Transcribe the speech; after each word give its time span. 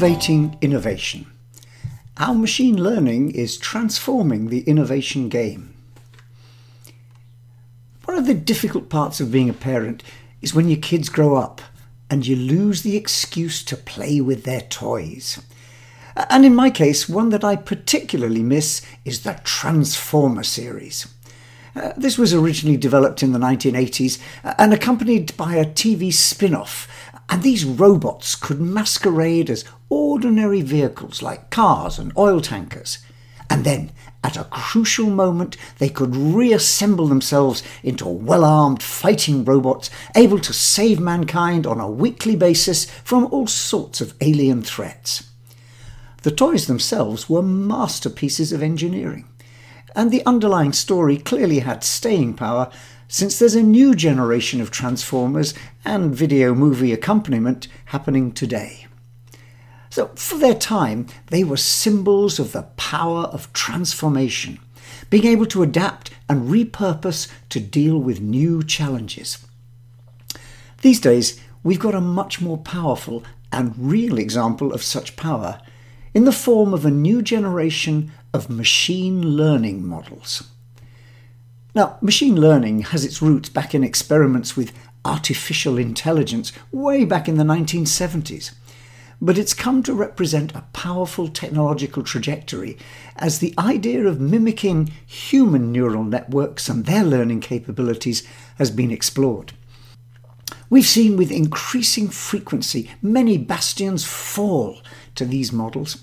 Innovating 0.00 0.56
Innovation 0.62 1.26
How 2.16 2.32
Machine 2.32 2.82
Learning 2.82 3.30
is 3.32 3.58
Transforming 3.58 4.48
the 4.48 4.62
Innovation 4.62 5.28
Game. 5.28 5.74
One 8.06 8.16
of 8.16 8.26
the 8.26 8.32
difficult 8.32 8.88
parts 8.88 9.20
of 9.20 9.30
being 9.30 9.50
a 9.50 9.52
parent 9.52 10.02
is 10.40 10.54
when 10.54 10.70
your 10.70 10.80
kids 10.80 11.10
grow 11.10 11.36
up 11.36 11.60
and 12.08 12.26
you 12.26 12.34
lose 12.34 12.80
the 12.80 12.96
excuse 12.96 13.62
to 13.64 13.76
play 13.76 14.22
with 14.22 14.44
their 14.44 14.62
toys. 14.62 15.42
And 16.16 16.46
in 16.46 16.54
my 16.54 16.70
case, 16.70 17.06
one 17.06 17.28
that 17.28 17.44
I 17.44 17.56
particularly 17.56 18.42
miss 18.42 18.80
is 19.04 19.22
the 19.22 19.38
Transformer 19.44 20.44
series. 20.44 21.08
Uh, 21.74 21.92
this 21.96 22.18
was 22.18 22.34
originally 22.34 22.76
developed 22.76 23.22
in 23.22 23.32
the 23.32 23.38
1980s 23.38 24.18
and 24.58 24.72
accompanied 24.72 25.36
by 25.36 25.54
a 25.54 25.64
TV 25.64 26.12
spin 26.12 26.54
off 26.54 26.88
and 27.30 27.44
these 27.44 27.64
robots 27.64 28.34
could 28.34 28.60
masquerade 28.60 29.48
as 29.48 29.64
ordinary 29.88 30.62
vehicles 30.62 31.22
like 31.22 31.48
cars 31.50 31.96
and 31.96 32.12
oil 32.16 32.40
tankers. 32.40 32.98
And 33.48 33.64
then, 33.64 33.92
at 34.22 34.36
a 34.36 34.44
crucial 34.44 35.08
moment, 35.08 35.56
they 35.78 35.88
could 35.88 36.14
reassemble 36.14 37.06
themselves 37.06 37.62
into 37.84 38.06
well 38.06 38.44
armed 38.44 38.82
fighting 38.82 39.44
robots 39.44 39.90
able 40.16 40.40
to 40.40 40.52
save 40.52 40.98
mankind 40.98 41.66
on 41.66 41.80
a 41.80 41.90
weekly 41.90 42.34
basis 42.34 42.84
from 43.04 43.26
all 43.26 43.46
sorts 43.46 44.00
of 44.00 44.14
alien 44.20 44.62
threats. 44.62 45.30
The 46.22 46.30
toys 46.32 46.66
themselves 46.66 47.30
were 47.30 47.42
masterpieces 47.42 48.52
of 48.52 48.62
engineering, 48.62 49.26
and 49.94 50.10
the 50.10 50.24
underlying 50.24 50.72
story 50.72 51.16
clearly 51.16 51.60
had 51.60 51.84
staying 51.84 52.34
power 52.34 52.70
since 53.08 53.38
there's 53.38 53.56
a 53.56 53.62
new 53.62 53.94
generation 53.94 54.60
of 54.60 54.70
Transformers 54.70 55.52
and 55.84 56.14
video 56.14 56.54
movie 56.54 56.92
accompaniment 56.92 57.66
happening 57.86 58.30
today. 58.30 58.86
So, 59.90 60.06
for 60.14 60.38
their 60.38 60.54
time, 60.54 61.08
they 61.26 61.42
were 61.42 61.56
symbols 61.56 62.38
of 62.38 62.52
the 62.52 62.62
power 62.76 63.22
of 63.24 63.52
transformation, 63.52 64.60
being 65.10 65.26
able 65.26 65.46
to 65.46 65.64
adapt 65.64 66.12
and 66.28 66.48
repurpose 66.48 67.28
to 67.48 67.58
deal 67.58 67.98
with 67.98 68.20
new 68.20 68.62
challenges. 68.62 69.44
These 70.82 71.00
days, 71.00 71.40
we've 71.64 71.80
got 71.80 71.96
a 71.96 72.00
much 72.00 72.40
more 72.40 72.58
powerful 72.58 73.24
and 73.50 73.74
real 73.76 74.18
example 74.18 74.72
of 74.72 74.84
such 74.84 75.16
power 75.16 75.60
in 76.14 76.24
the 76.24 76.32
form 76.32 76.72
of 76.72 76.86
a 76.86 76.90
new 76.90 77.20
generation 77.22 78.12
of 78.32 78.50
machine 78.50 79.22
learning 79.22 79.86
models. 79.86 80.44
Now, 81.74 81.98
machine 82.00 82.40
learning 82.40 82.82
has 82.82 83.04
its 83.04 83.22
roots 83.22 83.48
back 83.48 83.74
in 83.74 83.84
experiments 83.84 84.56
with 84.56 84.72
artificial 85.04 85.78
intelligence 85.78 86.52
way 86.72 87.04
back 87.04 87.28
in 87.28 87.36
the 87.36 87.44
1970s. 87.44 88.52
But 89.22 89.36
it's 89.36 89.54
come 89.54 89.82
to 89.82 89.94
represent 89.94 90.54
a 90.54 90.64
powerful 90.72 91.28
technological 91.28 92.02
trajectory 92.02 92.78
as 93.16 93.38
the 93.38 93.54
idea 93.58 94.06
of 94.06 94.20
mimicking 94.20 94.92
human 95.06 95.70
neural 95.70 96.04
networks 96.04 96.68
and 96.68 96.86
their 96.86 97.04
learning 97.04 97.40
capabilities 97.40 98.26
has 98.56 98.70
been 98.70 98.90
explored. 98.90 99.52
We've 100.70 100.86
seen 100.86 101.16
with 101.16 101.30
increasing 101.30 102.08
frequency 102.08 102.90
many 103.02 103.36
bastions 103.36 104.04
fall 104.04 104.80
to 105.16 105.24
these 105.24 105.52
models, 105.52 105.96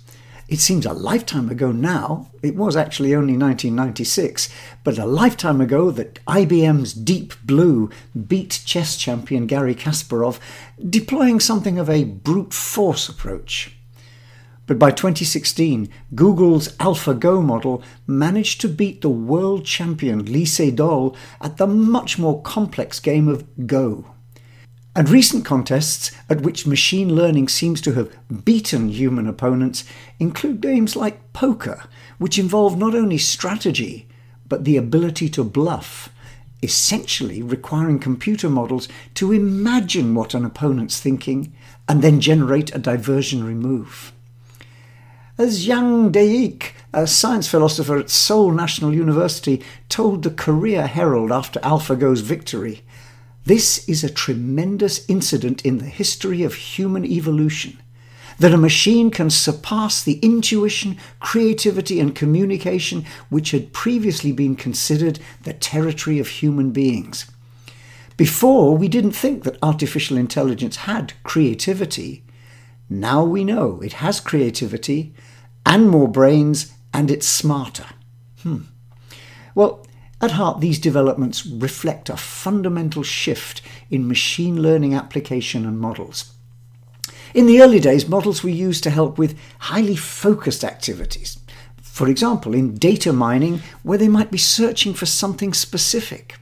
it 0.47 0.59
seems 0.59 0.85
a 0.85 0.93
lifetime 0.93 1.49
ago 1.49 1.71
now, 1.71 2.27
it 2.41 2.55
was 2.55 2.77
actually 2.77 3.13
only 3.13 3.35
1996, 3.35 4.49
but 4.83 4.97
a 4.97 5.05
lifetime 5.05 5.59
ago 5.59 5.91
that 5.91 6.23
IBM's 6.25 6.93
Deep 6.93 7.33
Blue 7.43 7.89
beat 8.27 8.61
chess 8.65 8.95
champion 8.95 9.45
Garry 9.45 9.75
Kasparov, 9.75 10.39
deploying 10.89 11.41
something 11.41 11.77
of 11.77 11.89
a 11.89 12.05
brute 12.05 12.53
force 12.53 13.09
approach. 13.09 13.77
But 14.67 14.79
by 14.79 14.91
2016, 14.91 15.89
Google's 16.15 16.69
AlphaGo 16.77 17.43
model 17.43 17.83
managed 18.05 18.61
to 18.61 18.69
beat 18.69 19.01
the 19.01 19.09
world 19.09 19.65
champion 19.65 20.25
Lee 20.25 20.45
Sedol 20.45 21.15
at 21.41 21.57
the 21.57 21.67
much 21.67 22.17
more 22.17 22.41
complex 22.41 22.99
game 22.99 23.27
of 23.27 23.67
Go. 23.67 24.05
And 24.97 25.09
recent 25.09 25.45
contests 25.45 26.09
at 26.27 26.41
which 26.41 26.65
machine 26.65 27.13
learning 27.13 27.49
seems 27.49 27.81
to 27.81 27.93
have 27.93 28.11
beaten 28.43 28.89
human 28.89 29.27
opponents 29.27 29.85
include 30.17 30.59
games 30.59 30.95
like 30.95 31.33
poker, 31.33 31.83
which 32.17 32.39
involve 32.39 32.79
not 32.79 32.95
only 32.95 33.19
strategy, 33.19 34.07
but 34.49 34.63
the 34.63 34.75
ability 34.75 35.29
to 35.29 35.43
bluff, 35.43 36.09
essentially 36.63 37.43
requiring 37.43 37.99
computer 37.99 38.49
models 38.49 38.87
to 39.13 39.31
imagine 39.31 40.15
what 40.15 40.33
an 40.33 40.43
opponent's 40.43 40.99
thinking 40.99 41.53
and 41.87 42.01
then 42.01 42.19
generate 42.19 42.73
a 42.73 42.79
diversionary 42.79 43.53
move. 43.53 44.11
As 45.37 45.67
Yang 45.67 46.13
Daeik, 46.13 46.71
a 46.91 47.05
science 47.05 47.47
philosopher 47.47 47.99
at 47.99 48.09
Seoul 48.09 48.49
National 48.49 48.95
University, 48.95 49.63
told 49.89 50.23
the 50.23 50.31
Korea 50.31 50.87
Herald 50.87 51.31
after 51.31 51.59
AlphaGo's 51.59 52.21
victory, 52.21 52.81
this 53.47 53.87
is 53.87 54.03
a 54.03 54.09
tremendous 54.09 55.09
incident 55.09 55.65
in 55.65 55.77
the 55.77 55.85
history 55.85 56.43
of 56.43 56.53
human 56.53 57.05
evolution. 57.05 57.79
That 58.39 58.53
a 58.53 58.57
machine 58.57 59.09
can 59.09 59.29
surpass 59.29 60.03
the 60.03 60.19
intuition, 60.19 60.97
creativity, 61.21 62.01
and 62.01 62.13
communication 62.13 63.05
which 63.29 63.51
had 63.51 63.71
previously 63.71 64.33
been 64.33 64.57
considered 64.57 65.19
the 65.43 65.53
territory 65.53 66.19
of 66.19 66.27
human 66.27 66.71
beings. 66.71 67.31
Before, 68.17 68.75
we 68.75 68.89
didn't 68.89 69.13
think 69.13 69.45
that 69.45 69.63
artificial 69.63 70.17
intelligence 70.17 70.75
had 70.75 71.13
creativity. 71.23 72.25
Now 72.89 73.23
we 73.23 73.45
know 73.45 73.79
it 73.81 73.93
has 73.93 74.19
creativity 74.19 75.13
and 75.65 75.89
more 75.89 76.09
brains 76.09 76.73
and 76.93 77.09
it's 77.09 77.27
smarter. 77.27 77.85
Hmm. 78.43 78.63
Well, 79.55 79.86
at 80.21 80.31
heart, 80.31 80.61
these 80.61 80.79
developments 80.79 81.45
reflect 81.45 82.09
a 82.09 82.17
fundamental 82.17 83.03
shift 83.03 83.61
in 83.89 84.07
machine 84.07 84.61
learning 84.61 84.95
application 84.95 85.65
and 85.65 85.79
models. 85.79 86.33
In 87.33 87.45
the 87.45 87.61
early 87.61 87.79
days, 87.79 88.07
models 88.07 88.43
were 88.43 88.49
used 88.49 88.83
to 88.83 88.89
help 88.89 89.17
with 89.17 89.37
highly 89.59 89.95
focused 89.95 90.63
activities. 90.63 91.37
For 91.81 92.07
example, 92.07 92.53
in 92.53 92.75
data 92.75 93.13
mining, 93.13 93.61
where 93.83 93.97
they 93.97 94.07
might 94.07 94.31
be 94.31 94.37
searching 94.37 94.93
for 94.93 95.05
something 95.05 95.53
specific. 95.53 96.35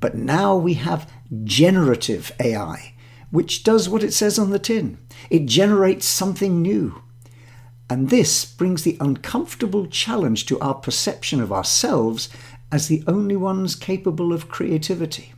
But 0.00 0.14
now 0.14 0.56
we 0.56 0.74
have 0.74 1.10
generative 1.44 2.32
AI, 2.40 2.94
which 3.30 3.64
does 3.64 3.88
what 3.88 4.02
it 4.02 4.12
says 4.12 4.38
on 4.38 4.50
the 4.50 4.58
tin 4.58 4.98
it 5.30 5.46
generates 5.46 6.06
something 6.06 6.60
new. 6.60 7.02
And 7.88 8.10
this 8.10 8.44
brings 8.44 8.82
the 8.82 8.96
uncomfortable 9.00 9.86
challenge 9.86 10.46
to 10.46 10.58
our 10.60 10.74
perception 10.74 11.40
of 11.40 11.52
ourselves 11.52 12.28
as 12.72 12.88
the 12.88 13.04
only 13.06 13.36
ones 13.36 13.76
capable 13.76 14.32
of 14.32 14.48
creativity, 14.48 15.34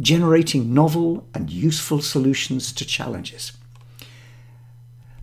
generating 0.00 0.72
novel 0.72 1.28
and 1.34 1.50
useful 1.50 2.00
solutions 2.00 2.72
to 2.72 2.84
challenges. 2.86 3.52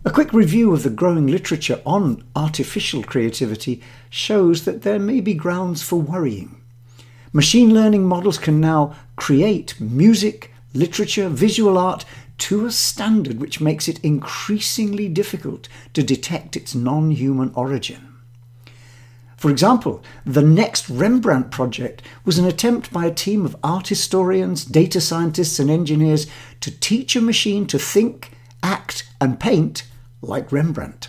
A 0.04 0.10
quick 0.10 0.32
review 0.32 0.72
of 0.72 0.84
the 0.84 0.90
growing 0.90 1.26
literature 1.26 1.80
on 1.84 2.24
artificial 2.34 3.02
creativity 3.02 3.82
shows 4.08 4.64
that 4.64 4.82
there 4.82 4.98
may 4.98 5.20
be 5.20 5.34
grounds 5.34 5.82
for 5.82 6.00
worrying. 6.00 6.60
Machine 7.32 7.74
learning 7.74 8.04
models 8.04 8.38
can 8.38 8.60
now 8.60 8.94
create 9.16 9.80
music, 9.80 10.52
literature, 10.74 11.28
visual 11.28 11.76
art 11.76 12.04
to 12.38 12.66
a 12.66 12.72
standard 12.72 13.40
which 13.40 13.60
makes 13.60 13.88
it 13.88 14.04
increasingly 14.04 15.08
difficult 15.08 15.68
to 15.94 16.02
detect 16.02 16.56
its 16.56 16.74
non 16.74 17.10
human 17.10 17.52
origin. 17.54 18.11
For 19.42 19.50
example, 19.50 20.00
the 20.24 20.40
next 20.40 20.88
Rembrandt 20.88 21.50
project 21.50 22.00
was 22.24 22.38
an 22.38 22.44
attempt 22.44 22.92
by 22.92 23.06
a 23.06 23.12
team 23.12 23.44
of 23.44 23.56
art 23.64 23.88
historians, 23.88 24.64
data 24.64 25.00
scientists, 25.00 25.58
and 25.58 25.68
engineers 25.68 26.28
to 26.60 26.70
teach 26.70 27.16
a 27.16 27.20
machine 27.20 27.66
to 27.66 27.76
think, 27.76 28.30
act, 28.62 29.02
and 29.20 29.40
paint 29.40 29.82
like 30.20 30.52
Rembrandt. 30.52 31.08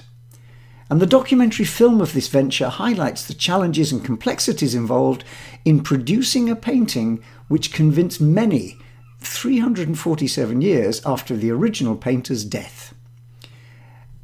And 0.90 1.00
the 1.00 1.06
documentary 1.06 1.66
film 1.66 2.02
of 2.02 2.14
this 2.14 2.28
venture 2.28 2.70
highlights 2.70 3.24
the 3.24 3.36
challenges 3.36 3.92
and 3.92 4.04
complexities 4.04 4.74
involved 4.74 5.24
in 5.64 5.84
producing 5.84 6.50
a 6.50 6.56
painting 6.56 7.24
which 7.50 7.72
convinced 7.72 8.20
many 8.20 8.80
347 9.20 10.60
years 10.60 11.06
after 11.06 11.38
the 11.38 11.52
original 11.52 11.96
painter's 11.96 12.44
death. 12.44 12.96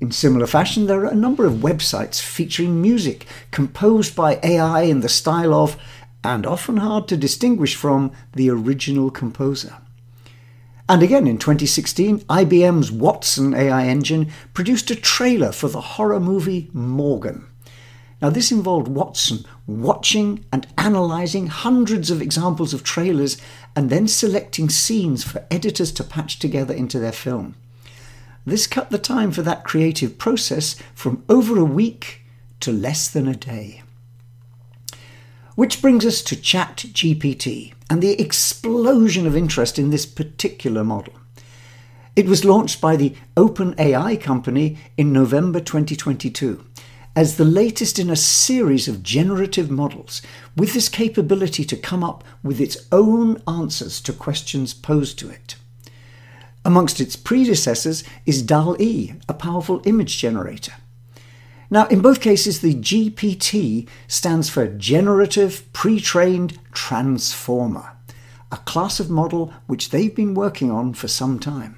In 0.01 0.11
similar 0.11 0.47
fashion, 0.47 0.85
there 0.85 1.01
are 1.01 1.11
a 1.11 1.15
number 1.15 1.45
of 1.45 1.55
websites 1.55 2.21
featuring 2.21 2.81
music 2.81 3.25
composed 3.51 4.15
by 4.15 4.39
AI 4.41 4.83
in 4.83 5.01
the 5.01 5.09
style 5.09 5.53
of, 5.53 5.77
and 6.23 6.45
often 6.45 6.77
hard 6.77 7.07
to 7.09 7.17
distinguish 7.17 7.75
from, 7.75 8.11
the 8.33 8.49
original 8.49 9.11
composer. 9.11 9.77
And 10.87 11.03
again 11.03 11.27
in 11.27 11.37
2016, 11.37 12.21
IBM's 12.21 12.91
Watson 12.91 13.53
AI 13.53 13.87
engine 13.87 14.31
produced 14.53 14.89
a 14.89 14.95
trailer 14.95 15.51
for 15.51 15.67
the 15.67 15.81
horror 15.81 16.19
movie 16.19 16.69
Morgan. 16.71 17.45
Now, 18.21 18.29
this 18.29 18.51
involved 18.51 18.87
Watson 18.87 19.45
watching 19.67 20.45
and 20.51 20.65
analysing 20.77 21.47
hundreds 21.47 22.09
of 22.09 22.21
examples 22.21 22.73
of 22.73 22.83
trailers 22.83 23.37
and 23.75 23.89
then 23.89 24.07
selecting 24.07 24.69
scenes 24.69 25.23
for 25.23 25.45
editors 25.51 25.91
to 25.93 26.03
patch 26.03 26.39
together 26.39 26.73
into 26.73 26.99
their 26.99 27.11
film. 27.11 27.55
This 28.45 28.67
cut 28.67 28.89
the 28.89 28.97
time 28.97 29.31
for 29.31 29.41
that 29.41 29.63
creative 29.63 30.17
process 30.17 30.75
from 30.93 31.23
over 31.29 31.57
a 31.57 31.65
week 31.65 32.21
to 32.59 32.71
less 32.71 33.09
than 33.09 33.27
a 33.27 33.35
day. 33.35 33.83
Which 35.55 35.81
brings 35.81 36.05
us 36.05 36.21
to 36.23 36.35
ChatGPT 36.35 37.73
and 37.89 38.01
the 38.01 38.19
explosion 38.21 39.27
of 39.27 39.35
interest 39.35 39.77
in 39.77 39.89
this 39.89 40.05
particular 40.05 40.83
model. 40.83 41.13
It 42.15 42.27
was 42.27 42.45
launched 42.45 42.81
by 42.81 42.95
the 42.95 43.15
OpenAI 43.35 44.19
company 44.21 44.77
in 44.97 45.13
November 45.13 45.59
2022 45.59 46.65
as 47.15 47.37
the 47.37 47.45
latest 47.45 47.99
in 47.99 48.09
a 48.09 48.15
series 48.15 48.87
of 48.87 49.03
generative 49.03 49.69
models 49.69 50.21
with 50.55 50.73
this 50.73 50.89
capability 50.89 51.65
to 51.65 51.75
come 51.75 52.03
up 52.03 52.23
with 52.43 52.61
its 52.61 52.77
own 52.91 53.41
answers 53.47 53.99
to 54.01 54.13
questions 54.13 54.73
posed 54.73 55.19
to 55.19 55.29
it. 55.29 55.55
Amongst 56.65 56.99
its 56.99 57.15
predecessors 57.15 58.03
is 58.25 58.43
DALL-E, 58.43 59.13
a 59.27 59.33
powerful 59.33 59.81
image 59.85 60.17
generator. 60.17 60.73
Now, 61.71 61.87
in 61.87 62.01
both 62.01 62.19
cases, 62.19 62.61
the 62.61 62.73
GPT 62.73 63.87
stands 64.07 64.49
for 64.49 64.67
Generative 64.67 65.71
Pre-trained 65.71 66.57
Transformer, 66.71 67.95
a 68.51 68.57
class 68.57 68.99
of 68.99 69.09
model 69.09 69.53
which 69.67 69.91
they've 69.91 70.15
been 70.15 70.33
working 70.33 70.71
on 70.71 70.93
for 70.93 71.07
some 71.07 71.39
time. 71.39 71.77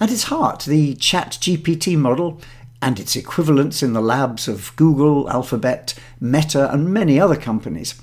At 0.00 0.10
its 0.10 0.24
heart, 0.24 0.64
the 0.64 0.96
ChatGPT 0.96 1.96
model 1.96 2.40
and 2.82 2.98
its 2.98 3.14
equivalents 3.14 3.80
in 3.80 3.92
the 3.92 4.00
labs 4.00 4.48
of 4.48 4.74
Google, 4.74 5.30
Alphabet, 5.30 5.94
Meta, 6.20 6.72
and 6.72 6.92
many 6.92 7.20
other 7.20 7.36
companies 7.36 7.94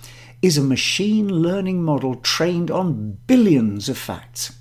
is 0.42 0.58
a 0.58 0.64
machine 0.64 1.28
learning 1.28 1.84
model 1.84 2.16
trained 2.16 2.72
on 2.72 3.18
billions 3.28 3.90
of 3.90 3.98
facts. 3.98 4.58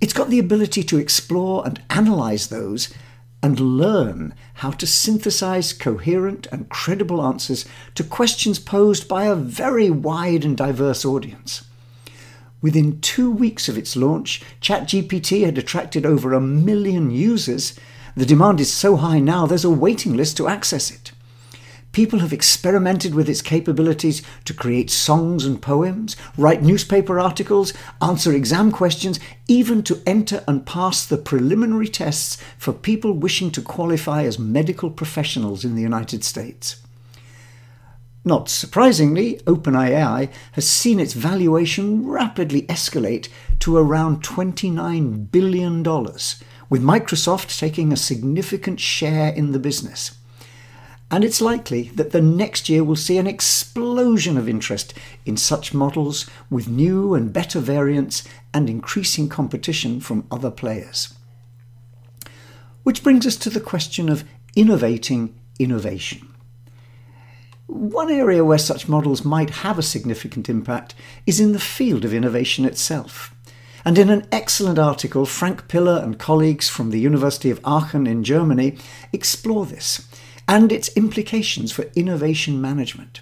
It's 0.00 0.12
got 0.12 0.30
the 0.30 0.38
ability 0.38 0.84
to 0.84 0.98
explore 0.98 1.66
and 1.66 1.82
analyze 1.90 2.48
those 2.48 2.94
and 3.42 3.58
learn 3.58 4.34
how 4.54 4.70
to 4.70 4.86
synthesize 4.86 5.72
coherent 5.72 6.46
and 6.52 6.68
credible 6.68 7.20
answers 7.22 7.64
to 7.94 8.04
questions 8.04 8.58
posed 8.58 9.08
by 9.08 9.24
a 9.24 9.34
very 9.34 9.90
wide 9.90 10.44
and 10.44 10.56
diverse 10.56 11.04
audience. 11.04 11.64
Within 12.60 13.00
two 13.00 13.30
weeks 13.30 13.68
of 13.68 13.78
its 13.78 13.96
launch, 13.96 14.42
ChatGPT 14.60 15.44
had 15.44 15.58
attracted 15.58 16.04
over 16.04 16.32
a 16.32 16.40
million 16.40 17.10
users. 17.10 17.78
The 18.16 18.26
demand 18.26 18.60
is 18.60 18.72
so 18.72 18.96
high 18.96 19.20
now 19.20 19.46
there's 19.46 19.64
a 19.64 19.70
waiting 19.70 20.16
list 20.16 20.36
to 20.38 20.48
access 20.48 20.90
it. 20.90 21.12
People 21.98 22.20
have 22.20 22.32
experimented 22.32 23.12
with 23.12 23.28
its 23.28 23.42
capabilities 23.42 24.22
to 24.44 24.54
create 24.54 24.88
songs 24.88 25.44
and 25.44 25.60
poems, 25.60 26.14
write 26.36 26.62
newspaper 26.62 27.18
articles, 27.18 27.72
answer 28.00 28.32
exam 28.32 28.70
questions, 28.70 29.18
even 29.48 29.82
to 29.82 30.00
enter 30.06 30.44
and 30.46 30.64
pass 30.64 31.04
the 31.04 31.18
preliminary 31.18 31.88
tests 31.88 32.40
for 32.56 32.72
people 32.72 33.14
wishing 33.14 33.50
to 33.50 33.60
qualify 33.60 34.22
as 34.22 34.38
medical 34.38 34.92
professionals 34.92 35.64
in 35.64 35.74
the 35.74 35.82
United 35.82 36.22
States. 36.22 36.80
Not 38.24 38.48
surprisingly, 38.48 39.38
OpenAI 39.38 40.30
has 40.52 40.68
seen 40.68 41.00
its 41.00 41.14
valuation 41.14 42.06
rapidly 42.06 42.62
escalate 42.68 43.28
to 43.58 43.76
around 43.76 44.22
$29 44.22 45.32
billion, 45.32 45.82
with 45.82 46.80
Microsoft 46.80 47.58
taking 47.58 47.92
a 47.92 47.96
significant 47.96 48.78
share 48.78 49.32
in 49.32 49.50
the 49.50 49.58
business 49.58 50.12
and 51.10 51.24
it's 51.24 51.40
likely 51.40 51.84
that 51.94 52.12
the 52.12 52.20
next 52.20 52.68
year 52.68 52.84
will 52.84 52.96
see 52.96 53.16
an 53.16 53.26
explosion 53.26 54.36
of 54.36 54.48
interest 54.48 54.92
in 55.24 55.36
such 55.36 55.72
models 55.72 56.28
with 56.50 56.68
new 56.68 57.14
and 57.14 57.32
better 57.32 57.60
variants 57.60 58.24
and 58.52 58.68
increasing 58.68 59.28
competition 59.28 60.00
from 60.00 60.26
other 60.30 60.50
players. 60.50 61.14
Which 62.82 63.02
brings 63.02 63.26
us 63.26 63.36
to 63.36 63.50
the 63.50 63.60
question 63.60 64.08
of 64.08 64.24
innovating 64.54 65.34
innovation. 65.58 66.34
One 67.66 68.10
area 68.10 68.44
where 68.44 68.58
such 68.58 68.88
models 68.88 69.24
might 69.24 69.50
have 69.50 69.78
a 69.78 69.82
significant 69.82 70.48
impact 70.48 70.94
is 71.26 71.40
in 71.40 71.52
the 71.52 71.58
field 71.58 72.04
of 72.04 72.14
innovation 72.14 72.64
itself. 72.64 73.34
And 73.84 73.98
in 73.98 74.10
an 74.10 74.26
excellent 74.32 74.78
article, 74.78 75.24
Frank 75.26 75.68
Piller 75.68 76.00
and 76.02 76.18
colleagues 76.18 76.68
from 76.68 76.90
the 76.90 77.00
University 77.00 77.50
of 77.50 77.60
Aachen 77.64 78.06
in 78.06 78.24
Germany 78.24 78.76
explore 79.12 79.64
this 79.66 80.07
and 80.48 80.72
its 80.72 80.88
implications 80.96 81.70
for 81.70 81.84
innovation 81.94 82.60
management. 82.60 83.20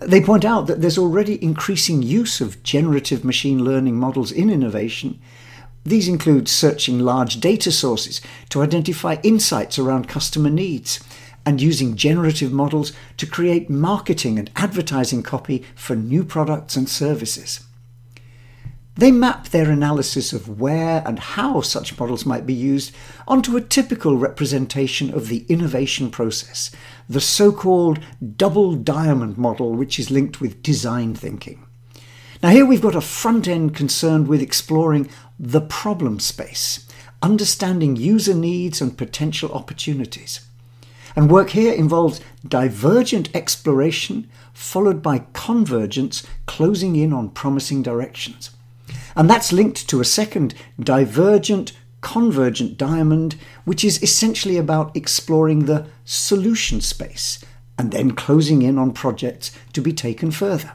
They 0.00 0.20
point 0.20 0.44
out 0.44 0.68
that 0.68 0.80
there's 0.80 0.98
already 0.98 1.42
increasing 1.42 2.02
use 2.02 2.40
of 2.40 2.62
generative 2.62 3.24
machine 3.24 3.64
learning 3.64 3.96
models 3.96 4.30
in 4.30 4.50
innovation. 4.50 5.18
These 5.84 6.06
include 6.06 6.48
searching 6.48 7.00
large 7.00 7.40
data 7.40 7.72
sources 7.72 8.20
to 8.50 8.62
identify 8.62 9.16
insights 9.22 9.78
around 9.78 10.06
customer 10.06 10.50
needs 10.50 11.00
and 11.46 11.62
using 11.62 11.96
generative 11.96 12.52
models 12.52 12.92
to 13.16 13.26
create 13.26 13.70
marketing 13.70 14.38
and 14.38 14.50
advertising 14.54 15.22
copy 15.22 15.64
for 15.74 15.96
new 15.96 16.22
products 16.22 16.76
and 16.76 16.88
services. 16.88 17.64
They 18.98 19.12
map 19.12 19.50
their 19.50 19.70
analysis 19.70 20.32
of 20.32 20.60
where 20.60 21.04
and 21.06 21.20
how 21.20 21.60
such 21.60 21.96
models 22.00 22.26
might 22.26 22.46
be 22.46 22.52
used 22.52 22.92
onto 23.28 23.56
a 23.56 23.60
typical 23.60 24.16
representation 24.16 25.14
of 25.14 25.28
the 25.28 25.46
innovation 25.48 26.10
process, 26.10 26.72
the 27.08 27.20
so 27.20 27.52
called 27.52 28.00
double 28.36 28.74
diamond 28.74 29.38
model, 29.38 29.72
which 29.72 30.00
is 30.00 30.10
linked 30.10 30.40
with 30.40 30.64
design 30.64 31.14
thinking. 31.14 31.64
Now, 32.42 32.48
here 32.48 32.66
we've 32.66 32.82
got 32.82 32.96
a 32.96 33.00
front 33.00 33.46
end 33.46 33.76
concerned 33.76 34.26
with 34.26 34.42
exploring 34.42 35.08
the 35.38 35.60
problem 35.60 36.18
space, 36.18 36.84
understanding 37.22 37.94
user 37.94 38.34
needs 38.34 38.80
and 38.80 38.98
potential 38.98 39.52
opportunities. 39.52 40.40
And 41.14 41.30
work 41.30 41.50
here 41.50 41.72
involves 41.72 42.20
divergent 42.44 43.28
exploration 43.32 44.28
followed 44.52 45.02
by 45.02 45.26
convergence 45.34 46.26
closing 46.46 46.96
in 46.96 47.12
on 47.12 47.30
promising 47.30 47.84
directions. 47.84 48.50
And 49.18 49.28
that's 49.28 49.52
linked 49.52 49.88
to 49.88 50.00
a 50.00 50.04
second 50.04 50.54
divergent 50.78 51.72
convergent 52.00 52.78
diamond, 52.78 53.34
which 53.64 53.84
is 53.84 54.00
essentially 54.00 54.56
about 54.56 54.96
exploring 54.96 55.64
the 55.64 55.88
solution 56.04 56.80
space 56.80 57.44
and 57.76 57.90
then 57.90 58.12
closing 58.12 58.62
in 58.62 58.78
on 58.78 58.92
projects 58.92 59.50
to 59.72 59.80
be 59.80 59.92
taken 59.92 60.30
further. 60.30 60.72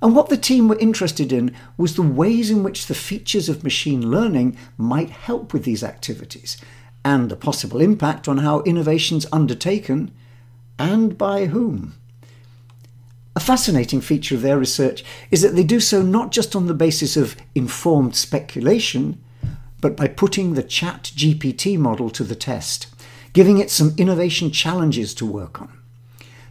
And 0.00 0.14
what 0.14 0.28
the 0.28 0.36
team 0.36 0.68
were 0.68 0.78
interested 0.78 1.32
in 1.32 1.52
was 1.76 1.96
the 1.96 2.02
ways 2.02 2.48
in 2.48 2.62
which 2.62 2.86
the 2.86 2.94
features 2.94 3.48
of 3.48 3.64
machine 3.64 4.08
learning 4.08 4.56
might 4.78 5.10
help 5.10 5.52
with 5.52 5.64
these 5.64 5.82
activities 5.82 6.56
and 7.04 7.28
the 7.28 7.36
possible 7.36 7.80
impact 7.80 8.28
on 8.28 8.38
how 8.38 8.60
innovations 8.62 9.26
undertaken 9.32 10.12
and 10.78 11.18
by 11.18 11.46
whom. 11.46 11.94
A 13.36 13.40
fascinating 13.40 14.00
feature 14.00 14.34
of 14.34 14.40
their 14.40 14.56
research 14.56 15.04
is 15.30 15.42
that 15.42 15.54
they 15.54 15.62
do 15.62 15.78
so 15.78 16.00
not 16.00 16.32
just 16.32 16.56
on 16.56 16.68
the 16.68 16.74
basis 16.74 17.18
of 17.18 17.36
informed 17.54 18.16
speculation, 18.16 19.22
but 19.82 19.94
by 19.94 20.08
putting 20.08 20.54
the 20.54 20.62
Chat 20.62 21.12
GPT 21.14 21.76
model 21.78 22.08
to 22.08 22.24
the 22.24 22.34
test, 22.34 22.86
giving 23.34 23.58
it 23.58 23.70
some 23.70 23.94
innovation 23.98 24.50
challenges 24.50 25.12
to 25.14 25.26
work 25.26 25.60
on. 25.60 25.70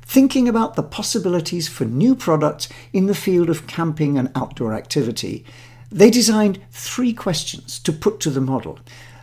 Thinking 0.03 0.47
about 0.47 0.75
the 0.75 0.83
possibilities 0.83 1.67
for 1.67 1.85
new 1.85 2.13
products 2.13 2.69
in 2.93 3.07
the 3.07 3.15
field 3.15 3.49
of 3.49 3.65
camping 3.65 4.15
and 4.19 4.31
outdoor 4.35 4.75
activity, 4.75 5.43
they 5.91 6.11
designed 6.11 6.59
three 6.69 7.13
questions 7.13 7.79
to 7.79 7.91
put 7.91 8.19
to 8.19 8.29
the 8.29 8.41
model, 8.41 8.77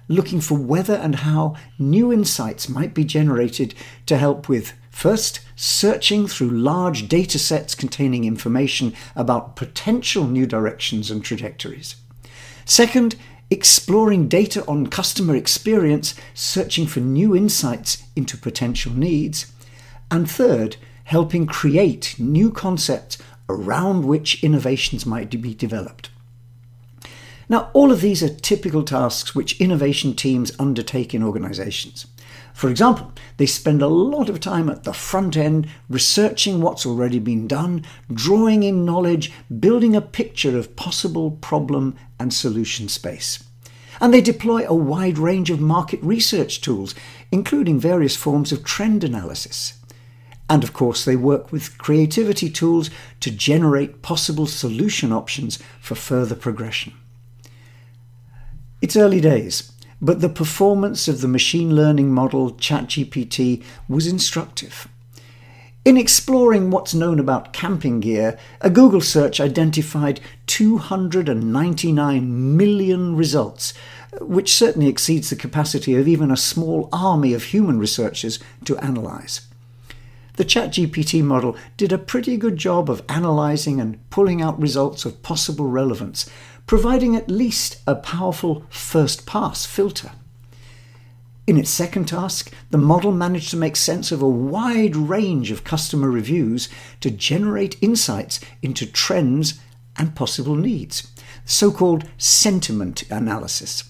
looking 0.09 0.41
for 0.41 0.59
whether 0.59 0.95
and 0.95 1.15
how 1.15 1.55
new 1.79 2.13
insights 2.13 2.69
might 2.69 2.93
be 2.93 3.05
generated 3.05 3.73
to 4.07 4.17
help 4.17 4.49
with 4.49 4.73
First, 4.93 5.41
searching 5.57 6.29
through 6.29 6.51
large 6.51 7.09
data 7.09 7.39
sets 7.39 7.75
containing 7.75 8.25
information 8.25 8.95
about 9.17 9.57
potential 9.57 10.29
new 10.29 10.47
directions 10.47 11.11
and 11.11 11.25
trajectories. 11.25 11.97
Second, 12.65 13.17
exploring 13.51 14.29
data 14.29 14.65
on 14.67 14.87
customer 14.87 15.35
experience, 15.35 16.15
searching 16.35 16.87
for 16.87 17.01
new 17.01 17.35
insights 17.35 18.05
into 18.15 18.37
potential 18.37 18.93
needs. 18.93 19.51
And 20.11 20.31
third, 20.31 20.77
helping 21.05 21.47
create 21.47 22.15
new 22.19 22.53
concepts 22.53 23.19
around 23.49 24.05
which 24.05 24.45
innovations 24.45 25.05
might 25.05 25.31
be 25.43 25.55
developed. 25.55 26.11
Now, 27.49 27.71
all 27.73 27.91
of 27.91 28.03
these 28.03 28.23
are 28.23 28.33
typical 28.33 28.85
tasks 28.85 29.35
which 29.35 29.61
innovation 29.61 30.15
teams 30.15 30.53
undertake 30.61 31.13
in 31.13 31.23
organizations. 31.25 32.07
For 32.55 32.69
example, 32.69 33.13
they 33.39 33.47
spend 33.47 33.83
a 33.83 33.89
lot 33.89 34.29
of 34.29 34.41
time 34.41 34.69
at 34.69 34.85
the 34.85 34.93
front 34.93 35.37
end 35.37 35.69
researching 35.89 36.61
what's 36.61 36.87
already 36.87 37.19
been 37.19 37.49
done, 37.49 37.85
drawing 38.13 38.63
in 38.63 38.85
knowledge, 38.85 39.33
building 39.59 39.97
a 39.97 40.01
picture 40.01 40.57
of 40.57 40.77
possible 40.77 41.33
problem 41.33 41.97
and 42.21 42.33
solution 42.33 42.89
space. 42.89 43.43
And 44.01 44.13
they 44.13 44.21
deploy 44.21 44.67
a 44.67 44.75
wide 44.75 45.19
range 45.19 45.51
of 45.51 45.61
market 45.61 46.01
research 46.03 46.61
tools, 46.61 46.95
including 47.31 47.79
various 47.79 48.17
forms 48.17 48.53
of 48.53 48.65
trend 48.65 49.05
analysis. 49.05 49.75
And 50.51 50.63
of 50.63 50.73
course, 50.73 51.05
they 51.05 51.17
work 51.17 51.51
with 51.51 51.79
creativity 51.79 52.51
tools 52.51 52.91
to 53.21 53.31
generate 53.31 54.03
possible 54.03 54.47
solution 54.47 55.13
options 55.13 55.59
for 55.81 55.95
further 55.95 56.35
progression. 56.35 56.93
It's 58.83 58.97
early 58.97 59.21
days, 59.21 59.72
but 60.03 60.21
the 60.21 60.29
performance 60.29 61.07
of 61.07 61.21
the 61.21 61.29
machine 61.29 61.77
learning 61.77 62.13
model 62.13 62.51
ChatGPT 62.51 63.63
was 63.89 64.09
instructive. 64.09 64.89
In 65.85 65.97
exploring 65.97 66.71
what's 66.71 66.95
known 66.95 67.21
about 67.21 67.53
camping 67.53 68.01
gear, 68.01 68.37
a 68.61 68.71
Google 68.71 69.01
search 69.01 69.41
identified 69.41 70.21
299 70.49 72.57
million 72.57 73.17
results, 73.17 73.75
which 74.21 74.53
certainly 74.53 74.89
exceeds 74.89 75.31
the 75.31 75.37
capacity 75.37 75.95
of 75.95 76.09
even 76.09 76.31
a 76.31 76.37
small 76.37 76.89
army 76.93 77.33
of 77.33 77.45
human 77.45 77.79
researchers 77.79 78.41
to 78.65 78.77
analyse. 78.85 79.43
The 80.37 80.45
ChatGPT 80.45 81.23
model 81.23 81.57
did 81.77 81.93
a 81.93 81.99
pretty 81.99 82.37
good 82.37 82.57
job 82.57 82.89
of 82.89 83.03
analysing 83.09 83.81
and 83.81 83.99
pulling 84.09 84.41
out 84.41 84.61
results 84.61 85.05
of 85.05 85.23
possible 85.23 85.67
relevance, 85.67 86.31
providing 86.67 87.17
at 87.17 87.31
least 87.31 87.83
a 87.87 87.95
powerful 87.95 88.65
first 88.71 89.27
pass 89.27 89.67
filter. 89.67 90.13
In 91.47 91.59
its 91.59 91.71
second 91.71 92.07
task, 92.07 92.53
the 92.71 92.79
model 92.79 93.11
managed 93.11 93.51
to 93.51 93.57
make 93.57 93.75
sense 93.75 94.13
of 94.13 94.23
a 94.23 94.29
wide 94.29 94.95
range 94.95 95.51
of 95.51 95.65
customer 95.65 96.09
reviews 96.09 96.69
to 97.01 97.11
generate 97.11 97.83
insights 97.83 98.39
into 98.63 98.87
trends 98.87 99.61
and 99.97 100.15
possible 100.15 100.55
needs, 100.55 101.11
so 101.45 101.73
called 101.73 102.09
sentiment 102.17 103.03
analysis. 103.11 103.85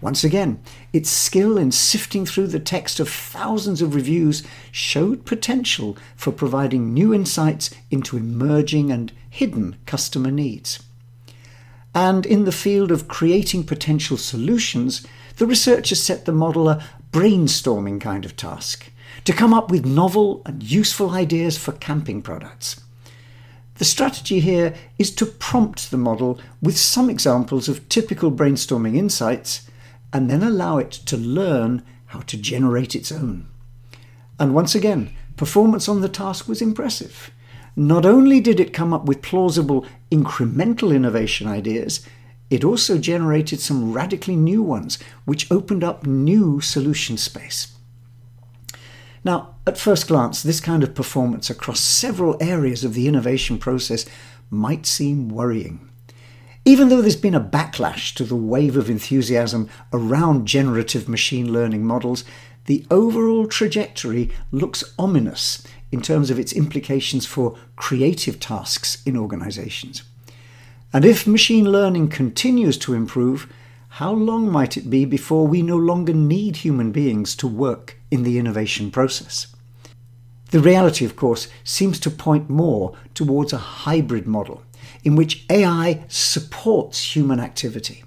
Once 0.00 0.22
again, 0.22 0.62
its 0.92 1.10
skill 1.10 1.58
in 1.58 1.72
sifting 1.72 2.24
through 2.24 2.46
the 2.46 2.60
text 2.60 3.00
of 3.00 3.08
thousands 3.08 3.82
of 3.82 3.94
reviews 3.94 4.44
showed 4.70 5.26
potential 5.26 5.96
for 6.16 6.30
providing 6.30 6.94
new 6.94 7.12
insights 7.12 7.70
into 7.90 8.16
emerging 8.16 8.90
and 8.90 9.12
hidden 9.28 9.76
customer 9.86 10.30
needs. 10.30 10.82
And 11.98 12.24
in 12.24 12.44
the 12.44 12.52
field 12.52 12.92
of 12.92 13.08
creating 13.08 13.64
potential 13.64 14.16
solutions, 14.16 15.04
the 15.38 15.46
researchers 15.46 16.00
set 16.00 16.26
the 16.26 16.32
model 16.32 16.68
a 16.68 16.80
brainstorming 17.10 18.00
kind 18.00 18.24
of 18.24 18.36
task 18.36 18.92
to 19.24 19.32
come 19.32 19.52
up 19.52 19.68
with 19.68 19.84
novel 19.84 20.42
and 20.46 20.62
useful 20.62 21.10
ideas 21.10 21.58
for 21.58 21.72
camping 21.72 22.22
products. 22.22 22.80
The 23.78 23.84
strategy 23.84 24.38
here 24.38 24.76
is 24.96 25.12
to 25.16 25.26
prompt 25.26 25.90
the 25.90 25.96
model 25.96 26.40
with 26.62 26.78
some 26.78 27.10
examples 27.10 27.68
of 27.68 27.88
typical 27.88 28.30
brainstorming 28.30 28.94
insights 28.94 29.68
and 30.12 30.30
then 30.30 30.44
allow 30.44 30.78
it 30.78 30.92
to 30.92 31.16
learn 31.16 31.82
how 32.06 32.20
to 32.20 32.36
generate 32.36 32.94
its 32.94 33.10
own. 33.10 33.48
And 34.38 34.54
once 34.54 34.76
again, 34.76 35.10
performance 35.36 35.88
on 35.88 36.00
the 36.00 36.08
task 36.08 36.46
was 36.46 36.62
impressive. 36.62 37.32
Not 37.78 38.04
only 38.04 38.40
did 38.40 38.58
it 38.58 38.72
come 38.72 38.92
up 38.92 39.04
with 39.04 39.22
plausible 39.22 39.86
incremental 40.10 40.92
innovation 40.92 41.46
ideas, 41.46 42.04
it 42.50 42.64
also 42.64 42.98
generated 42.98 43.60
some 43.60 43.92
radically 43.92 44.34
new 44.34 44.64
ones, 44.64 44.98
which 45.26 45.48
opened 45.48 45.84
up 45.84 46.04
new 46.04 46.60
solution 46.60 47.16
space. 47.16 47.72
Now, 49.22 49.54
at 49.64 49.78
first 49.78 50.08
glance, 50.08 50.42
this 50.42 50.58
kind 50.58 50.82
of 50.82 50.96
performance 50.96 51.50
across 51.50 51.78
several 51.78 52.36
areas 52.40 52.82
of 52.82 52.94
the 52.94 53.06
innovation 53.06 53.58
process 53.58 54.06
might 54.50 54.84
seem 54.84 55.28
worrying. 55.28 55.88
Even 56.64 56.88
though 56.88 57.00
there's 57.00 57.14
been 57.14 57.32
a 57.36 57.40
backlash 57.40 58.12
to 58.14 58.24
the 58.24 58.34
wave 58.34 58.76
of 58.76 58.90
enthusiasm 58.90 59.68
around 59.92 60.46
generative 60.46 61.08
machine 61.08 61.52
learning 61.52 61.84
models, 61.86 62.24
the 62.68 62.84
overall 62.90 63.46
trajectory 63.46 64.30
looks 64.52 64.84
ominous 64.98 65.66
in 65.90 66.02
terms 66.02 66.28
of 66.28 66.38
its 66.38 66.52
implications 66.52 67.24
for 67.24 67.56
creative 67.76 68.38
tasks 68.38 69.02
in 69.06 69.16
organizations. 69.16 70.02
And 70.92 71.02
if 71.02 71.26
machine 71.26 71.72
learning 71.72 72.08
continues 72.08 72.76
to 72.78 72.92
improve, 72.92 73.50
how 73.88 74.12
long 74.12 74.52
might 74.52 74.76
it 74.76 74.90
be 74.90 75.06
before 75.06 75.46
we 75.46 75.62
no 75.62 75.78
longer 75.78 76.12
need 76.12 76.56
human 76.56 76.92
beings 76.92 77.34
to 77.36 77.48
work 77.48 77.96
in 78.10 78.22
the 78.22 78.38
innovation 78.38 78.90
process? 78.90 79.46
The 80.50 80.60
reality, 80.60 81.06
of 81.06 81.16
course, 81.16 81.48
seems 81.64 81.98
to 82.00 82.10
point 82.10 82.50
more 82.50 82.94
towards 83.14 83.54
a 83.54 83.58
hybrid 83.86 84.26
model 84.26 84.62
in 85.04 85.16
which 85.16 85.46
AI 85.48 86.04
supports 86.08 87.16
human 87.16 87.40
activity. 87.40 88.04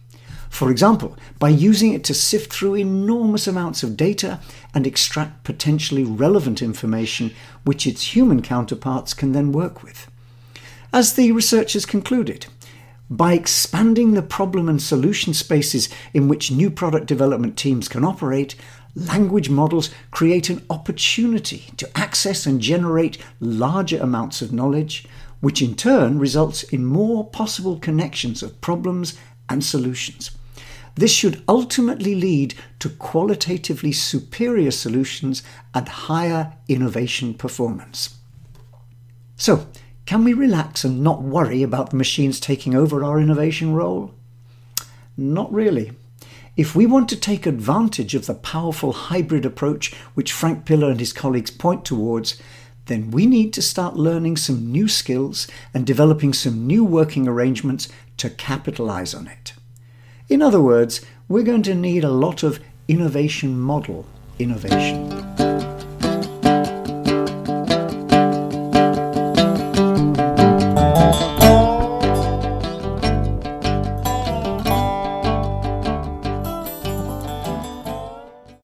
For 0.52 0.70
example, 0.70 1.18
by 1.40 1.50
using 1.50 1.94
it 1.94 2.04
to 2.04 2.14
sift 2.14 2.54
through 2.54 2.76
enormous 2.76 3.48
amounts 3.48 3.82
of 3.82 3.98
data 3.98 4.40
and 4.76 4.86
extract 4.86 5.44
potentially 5.44 6.04
relevant 6.04 6.62
information 6.62 7.32
which 7.64 7.88
its 7.88 8.16
human 8.16 8.44
counterparts 8.44 9.16
can 9.16 9.32
then 9.32 9.54
work 9.54 9.82
with. 9.82 10.12
As 10.94 11.14
the 11.14 11.32
researchers 11.32 11.86
concluded, 11.86 12.46
by 13.10 13.34
expanding 13.34 14.14
the 14.14 14.22
problem 14.22 14.70
and 14.70 14.80
solution 14.80 15.34
spaces 15.34 15.90
in 16.14 16.28
which 16.28 16.52
new 16.52 16.70
product 16.70 17.08
development 17.08 17.58
teams 17.58 17.88
can 17.88 18.04
operate, 18.04 18.56
language 18.94 19.50
models 19.50 19.90
create 20.12 20.50
an 20.50 20.64
opportunity 20.70 21.72
to 21.78 21.98
access 21.98 22.46
and 22.46 22.62
generate 22.62 23.18
larger 23.40 24.00
amounts 24.00 24.42
of 24.42 24.54
knowledge, 24.54 25.08
which 25.40 25.62
in 25.62 25.76
turn 25.76 26.20
results 26.20 26.62
in 26.64 26.86
more 26.86 27.26
possible 27.26 27.80
connections 27.80 28.44
of 28.44 28.62
problems 28.62 29.18
and 29.50 29.64
solutions. 29.64 30.32
This 30.96 31.12
should 31.12 31.44
ultimately 31.48 32.16
lead 32.16 32.54
to 32.80 32.90
qualitatively 32.90 33.92
superior 33.92 34.72
solutions 34.72 35.42
and 35.74 35.88
higher 35.88 36.54
innovation 36.68 37.34
performance. 37.34 38.18
So, 39.38 39.68
can 40.06 40.24
we 40.24 40.34
relax 40.34 40.84
and 40.84 41.02
not 41.02 41.22
worry 41.22 41.64
about 41.64 41.92
the 41.92 41.96
machines 41.96 42.40
taking 42.40 42.76
over 42.76 43.04
our 43.04 43.20
innovation 43.20 43.74
role? 43.74 44.14
Not 45.16 45.52
really. 45.54 45.94
If 46.58 46.76
we 46.76 46.86
want 46.86 47.08
to 47.10 47.16
take 47.16 47.46
advantage 47.46 48.14
of 48.14 48.26
the 48.26 48.34
powerful 48.34 48.92
hybrid 48.92 49.46
approach 49.46 49.94
which 50.16 50.34
Frank 50.34 50.66
Piller 50.66 50.92
and 50.92 51.00
his 51.00 51.14
colleagues 51.14 51.52
point 51.52 51.86
towards, 51.86 52.42
then 52.88 53.10
we 53.10 53.26
need 53.26 53.54
to 53.54 53.62
start 53.62 53.96
learning 53.96 54.36
some 54.36 54.70
new 54.72 54.88
skills 54.88 55.48
and 55.74 55.88
developing 55.88 56.34
some 56.34 56.68
new 56.68 56.84
working 56.84 57.28
arrangements 57.28 57.88
to 58.18 58.30
capitalize 58.30 59.14
on 59.14 59.28
it. 59.28 59.54
In 60.32 60.42
other 60.42 60.62
words, 60.62 61.02
we're 61.28 61.44
going 61.44 61.62
to 61.64 61.76
need 61.76 62.06
a 62.06 62.10
lot 62.10 62.42
of 62.42 62.62
innovation 62.88 63.60
model 63.60 64.06
innovation. 64.40 65.21